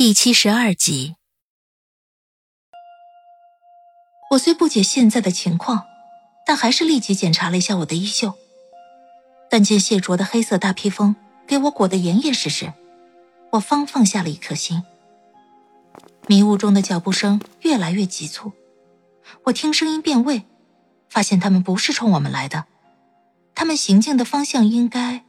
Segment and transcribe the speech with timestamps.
[0.00, 1.16] 第七十二集。
[4.30, 5.84] 我虽不解现在的情况，
[6.46, 8.32] 但还是立即检查了一下我的衣袖。
[9.50, 11.14] 但见谢卓的黑色大披风
[11.46, 12.72] 给我裹得严严实实，
[13.52, 14.82] 我方放下了一颗心。
[16.26, 18.54] 迷雾中的脚步声越来越急促，
[19.44, 20.46] 我听声音变位，
[21.10, 22.64] 发现他们不是冲我们来的，
[23.54, 25.26] 他们行进的方向应该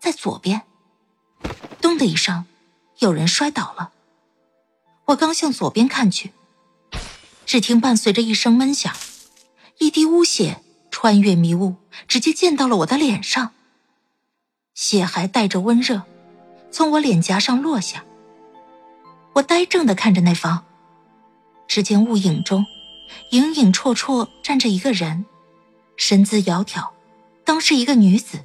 [0.00, 0.62] 在左边。
[1.80, 2.44] 咚的一声，
[3.02, 3.90] 有人摔倒了。
[5.06, 6.30] 我刚向左边看去，
[7.44, 8.94] 只听伴随着一声闷响，
[9.78, 11.74] 一滴污血穿越迷雾，
[12.06, 13.50] 直接溅到了我的脸上。
[14.74, 16.02] 血还带着温热，
[16.70, 18.04] 从我脸颊上落下。
[19.32, 20.64] 我呆怔的看着那方，
[21.66, 22.64] 只见雾影中，
[23.32, 25.26] 影影绰绰站着一个人，
[25.96, 26.90] 身姿窈窕，
[27.44, 28.38] 当是一个女子。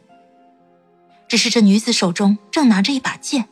[1.27, 3.47] 只是这女子手中正拿着一把剑，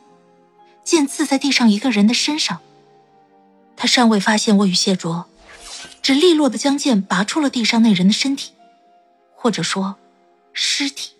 [0.86, 2.60] 剑刺在地上一个人的身上。
[3.76, 5.26] 他尚未发现我与谢卓，
[6.00, 8.52] 只利落的将剑拔出了地上那人的身体，
[9.34, 9.96] 或者说，
[10.52, 11.10] 尸体。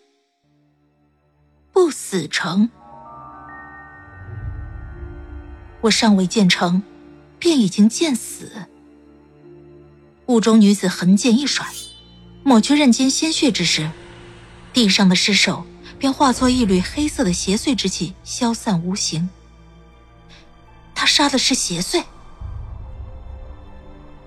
[1.73, 2.71] 不死城。
[5.83, 6.83] 我尚未建成，
[7.39, 8.53] 便已经见死。
[10.27, 11.67] 雾中女子横剑一甩，
[12.45, 13.91] 抹去刃间鲜血之时，
[14.73, 15.67] 地上的尸首
[15.99, 19.29] 便化作一缕黑色的邪祟之气，消散无形。
[21.17, 22.05] 杀的是邪祟。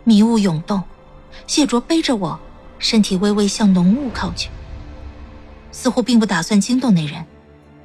[0.03, 0.81] 迷雾涌动，
[1.45, 2.39] 谢卓背着我，
[2.79, 4.49] 身体微微向浓雾靠去，
[5.71, 7.23] 似乎并不打算惊动那人，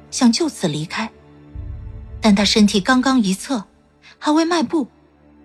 [0.09, 1.07] 想就此离开。
[2.19, 3.65] 但他身体刚刚一侧，
[4.17, 4.87] 还未迈步，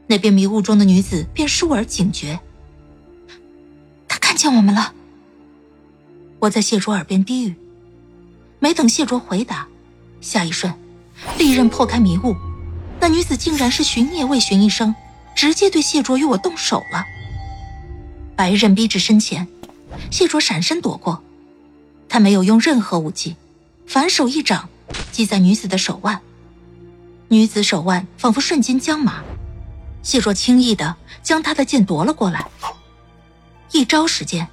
[0.06, 2.40] 那边迷雾中的女子便倏尔警觉。
[4.08, 4.94] 他看见我们了。
[6.38, 7.54] 我在谢卓耳边低语，
[8.58, 9.68] 没等谢卓回答，
[10.22, 10.72] 下一瞬，
[11.36, 12.34] 利刃破开迷雾，
[13.00, 14.94] 那女子竟然是寻也未寻一声，
[15.34, 17.04] 直接对谢卓与我动手了。
[18.36, 19.48] 白刃逼至身前，
[20.10, 21.22] 谢卓闪身躲过，
[22.08, 23.36] 他没有用任何武器，
[23.86, 24.68] 反手一掌
[25.12, 26.20] 击在女子的手腕。
[27.28, 29.22] 女子手腕仿佛瞬间僵麻，
[30.02, 32.46] 谢卓轻易的将她的剑夺了过来。
[33.72, 34.48] 一招时间，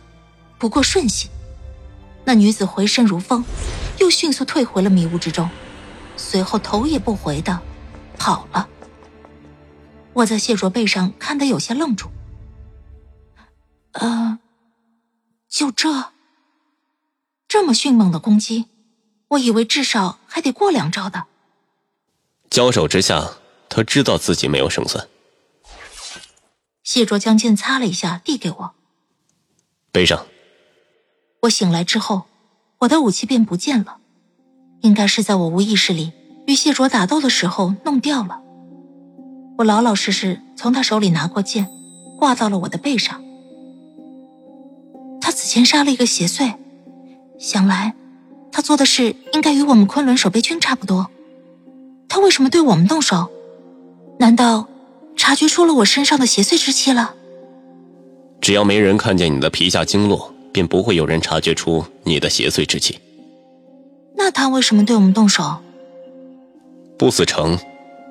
[0.58, 1.28] 不过瞬息，
[2.24, 3.44] 那女子回身如风，
[3.98, 5.50] 又迅速退回了迷雾之中，
[6.16, 7.60] 随后头也不回的
[8.18, 8.68] 跑了。
[10.14, 12.10] 我在谢卓背上看得有些愣住。
[13.94, 14.40] 呃，
[15.48, 16.12] 就这，
[17.48, 18.66] 这么迅猛的攻击，
[19.30, 21.26] 我以为至少还得过两招的。
[22.50, 23.38] 交手之下，
[23.70, 25.08] 他知道自己没有胜算。
[26.84, 28.76] 谢卓将剑擦了一下，递给我，
[29.92, 30.26] 背上。
[31.42, 32.26] 我醒来之后，
[32.80, 34.00] 我的武器便不见了，
[34.82, 36.14] 应该是在我无意识里
[36.48, 38.40] 与谢卓打斗的时候弄掉了。
[39.58, 41.68] 我老老实实从他手里拿过剑，
[42.18, 43.22] 挂到了我的背上。
[45.20, 46.54] 他此前杀了一个邪祟，
[47.38, 47.94] 想来
[48.52, 51.08] 他做的事应该与我们昆仑守备军差不多。
[52.08, 53.30] 他为什么对我们动手？
[54.20, 54.68] 难道
[55.18, 57.14] 察觉出了我身上的邪祟之气了？
[58.40, 63.00] 只要没人看见你的皮下经络，便不会有人察觉出你的邪祟之气。
[64.16, 65.58] 那他为什么对我们动手？
[66.98, 67.58] 不死城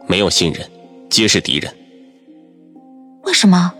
[0.07, 0.71] 没有信任，
[1.11, 1.75] 皆是敌人。
[3.25, 3.75] 为什么？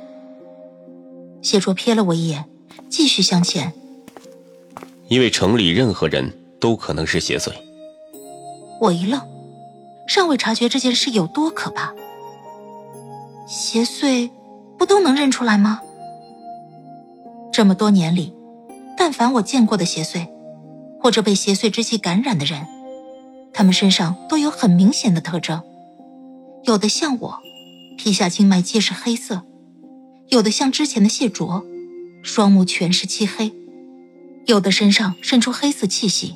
[1.41, 2.45] 谢卓瞥了我一眼，
[2.89, 3.73] 继续向前。
[5.07, 7.53] 因为城里任何人都可能是邪祟。
[8.81, 9.21] 我一愣。
[10.09, 11.93] 尚未察觉这件事有多可怕，
[13.49, 14.31] 邪祟
[14.79, 15.81] 不都能认出来吗？
[17.53, 18.33] 这么多年里，
[18.97, 20.29] 但凡我见过的邪祟，
[21.01, 22.67] 或者被邪祟之气感染的人，
[23.57, 25.63] 他们身上都有很明显的特征。
[26.65, 27.39] 有的像我，
[27.97, 29.39] 皮下经脉皆是黑色；
[30.29, 31.65] 有的像之前的谢卓，
[32.23, 33.53] 双目全是漆黑；
[34.45, 36.35] 有的身上渗出黑色气息，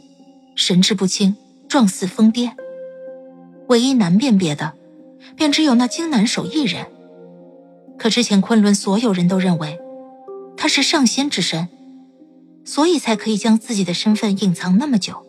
[0.56, 1.36] 神志不清，
[1.68, 2.52] 状似疯癫。
[3.68, 4.72] 唯一难辨别的，
[5.36, 6.86] 便只有那荆南守一人。
[7.98, 9.78] 可之前昆仑所有人都认为
[10.56, 11.68] 他是上仙之身，
[12.64, 15.26] 所以才可以将自己的身份隐藏那么久。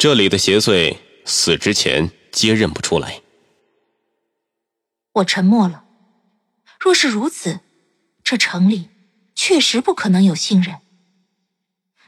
[0.00, 3.20] 这里的邪祟死之前皆认不出来。
[5.12, 5.84] 我沉默了。
[6.80, 7.60] 若是如此，
[8.24, 8.88] 这城里
[9.34, 10.76] 确实不可能有信任。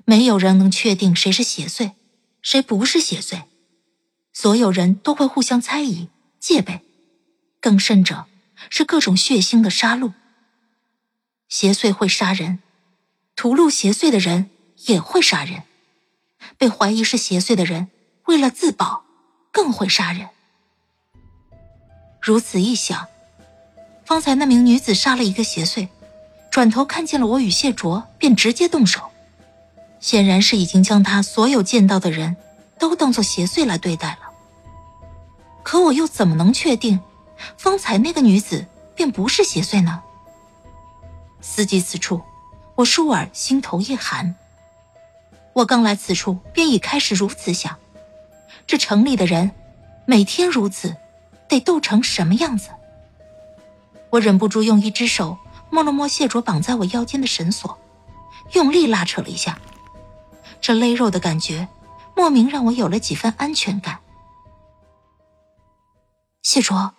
[0.06, 1.92] 没有人能确定谁是邪祟，
[2.40, 3.42] 谁不是邪祟。
[4.32, 6.08] 所有人都会互相猜疑、
[6.40, 6.80] 戒备，
[7.60, 8.24] 更甚者
[8.70, 10.14] 是各种血腥的杀戮。
[11.46, 12.60] 邪祟会杀人，
[13.36, 14.48] 屠戮邪祟的人
[14.86, 15.64] 也会杀人。
[16.62, 17.88] 被怀疑是邪祟的人，
[18.26, 19.02] 为了自保，
[19.50, 20.28] 更会杀人。
[22.20, 23.08] 如此一想，
[24.04, 25.88] 方才那名女子杀了一个邪祟，
[26.52, 29.10] 转头看见了我与谢卓，便直接动手，
[29.98, 32.36] 显然是已经将他所有见到的人
[32.78, 34.30] 都当做邪祟来对待了。
[35.64, 37.00] 可我又怎么能确定，
[37.58, 38.64] 方才那个女子
[38.94, 40.00] 便不是邪祟呢？
[41.40, 42.22] 思及此处，
[42.76, 44.36] 我倏尔心头一寒。
[45.54, 47.76] 我刚来此处，便已开始如此想：
[48.66, 49.50] 这城里的人，
[50.06, 50.96] 每天如此，
[51.46, 52.70] 得斗成什么样子？
[54.10, 55.38] 我忍不住用一只手
[55.70, 57.78] 摸了摸谢卓绑在我腰间的绳索，
[58.52, 59.58] 用力拉扯了一下，
[60.60, 61.68] 这勒肉的感觉，
[62.16, 63.98] 莫名让我有了几分安全感。
[66.42, 66.94] 谢卓，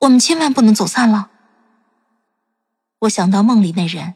[0.00, 1.30] 我们千万不能走散了。
[3.00, 4.14] 我想到梦里那人，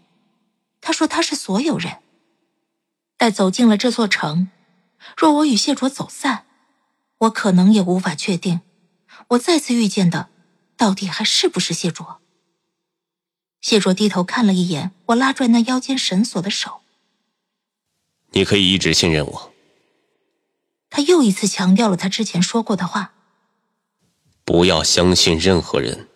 [0.82, 2.01] 他说他是所有人。
[3.22, 4.50] 待走进了这座城，
[5.16, 6.44] 若我与谢卓走散，
[7.18, 8.62] 我可能也无法确定，
[9.28, 10.28] 我再次遇见的
[10.76, 12.20] 到底还是不是谢卓。
[13.60, 16.80] 谢卓低头看了一眼我拉拽那腰间绳索的手，
[18.32, 19.52] 你可以一直信任我。
[20.90, 23.12] 他又一次强调了他之前说过的话：
[24.44, 26.08] 不要相信任何人，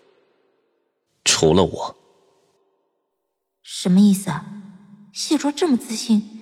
[1.24, 1.96] 除了我。
[3.62, 4.44] 什么意思啊？
[5.12, 6.35] 谢卓这么自信，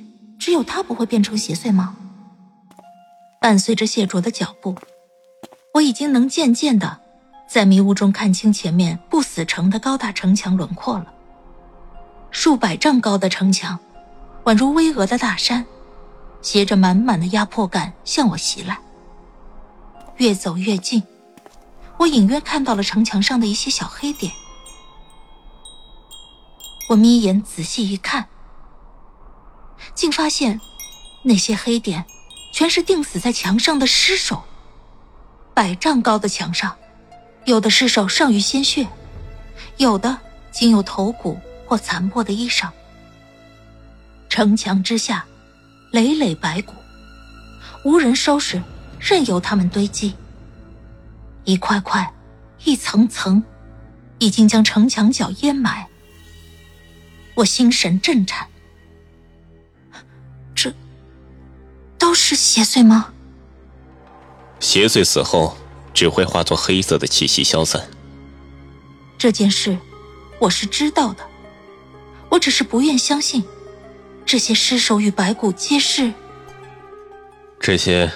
[0.44, 1.96] 只有他不会变成邪祟吗？
[3.40, 4.76] 伴随着谢卓的脚步，
[5.72, 7.00] 我已经能渐渐的
[7.48, 11.06] 在迷雾中看清前面不死城的高大城墙轮廓了。
[12.30, 13.78] 数百丈高的城墙，
[14.44, 15.64] 宛如巍峨的大山，
[16.42, 18.78] 携着满满的压迫感向我袭来。
[20.18, 21.02] 越走越近，
[21.96, 24.30] 我隐约看到了城墙上的一些小黑点。
[26.90, 28.26] 我眯眼仔细一看，
[30.04, 30.60] 竟发现
[31.22, 32.04] 那些黑点
[32.52, 34.44] 全是钉死在墙上的尸首。
[35.54, 36.76] 百丈高的墙上，
[37.46, 38.86] 有的尸首尚余鲜血，
[39.78, 40.18] 有的
[40.52, 42.68] 仅有头骨或残破的衣裳。
[44.28, 45.24] 城墙之下，
[45.90, 46.74] 累累白骨，
[47.82, 48.62] 无人收拾，
[49.00, 50.14] 任由他们堆积。
[51.44, 52.12] 一块块，
[52.64, 53.42] 一层层，
[54.18, 55.88] 已经将城墙角淹埋。
[57.36, 58.46] 我心神震颤，
[62.24, 63.12] 是邪祟吗？
[64.58, 65.58] 邪祟死后
[65.92, 67.86] 只会化作黑色的气息消散。
[69.18, 69.76] 这件事
[70.38, 71.22] 我是知道的，
[72.30, 73.44] 我只是不愿相信，
[74.24, 76.14] 这些尸首与白骨皆是。
[77.60, 78.10] 这些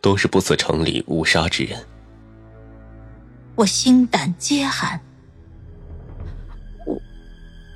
[0.00, 1.78] 都是不死城里误杀之人。
[3.54, 4.98] 我心胆皆寒。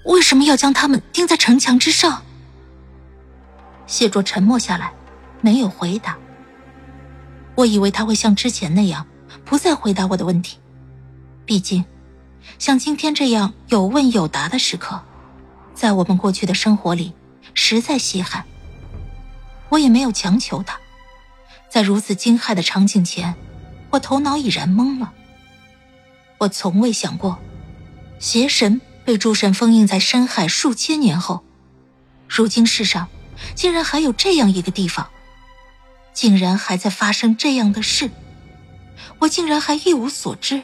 [0.06, 2.22] 为什么要将他们钉在城墙之上？
[3.86, 4.92] 谢卓沉默下来，
[5.40, 6.16] 没有回答。
[7.54, 9.06] 我以为他会像之前那样，
[9.44, 10.58] 不再回答我的问题。
[11.44, 11.84] 毕竟，
[12.58, 15.02] 像今天这样有问有答的时刻，
[15.74, 17.12] 在我们过去的生活里
[17.54, 18.44] 实在稀罕。
[19.68, 20.78] 我也没有强求他。
[21.68, 23.34] 在如此惊骇的场景前，
[23.90, 25.12] 我头脑已然懵了。
[26.38, 27.38] 我从未想过，
[28.18, 28.80] 邪神。
[29.06, 31.44] 被诸神封印在深海数千年后，
[32.28, 33.06] 如今世上
[33.54, 35.08] 竟然还有这样一个地方，
[36.16, 38.10] 竟然还在发生这样的事，
[39.18, 40.62] 我竟然还一无所知。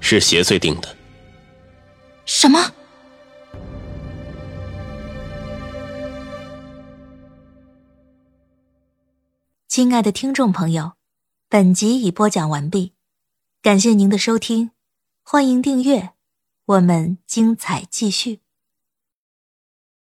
[0.00, 0.96] 是邪祟定的。
[2.24, 2.72] 什么？
[9.68, 10.92] 亲爱的听众朋友，
[11.50, 12.94] 本集已播讲完毕，
[13.60, 14.70] 感谢您的收听，
[15.22, 16.12] 欢迎订阅。
[16.64, 18.40] 我们精彩继续。